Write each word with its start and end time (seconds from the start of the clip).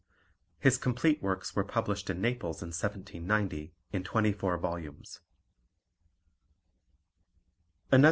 His 0.59 0.79
complete 0.79 1.21
works 1.21 1.55
were 1.55 1.63
published 1.63 2.09
in 2.09 2.21
Naples 2.21 2.63
in 2.63 2.69
1790, 2.69 3.71
in 3.93 4.03
twenty 4.03 4.33
four 4.33 4.57
volumes. 4.57 5.19